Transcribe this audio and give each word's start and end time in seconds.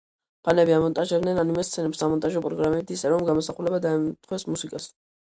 ფანები 0.47 0.73
ამონტაჟებენ 0.77 1.41
ანიმე 1.41 1.65
სცენებს 1.67 2.01
სამონტაჟო 2.03 2.41
პროგრამებით 2.45 2.95
ისე, 2.97 3.13
რომ 3.15 3.27
გამოსახულება 3.29 3.81
დაემთხვეს 3.87 4.47
მუსიკას. 4.55 4.89